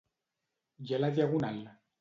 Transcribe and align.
I 0.87 0.97
a 0.97 1.01
la 1.05 1.13
Diagonal? 1.21 1.65